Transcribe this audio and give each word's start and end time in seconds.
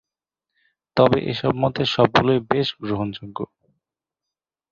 তবে 0.97 1.17
এসব 1.31 1.53
মতের 1.55 1.87
সবগুলোই 1.87 2.39
বেশ 2.51 2.67
গ্রহণযোগ্য। 2.81 3.37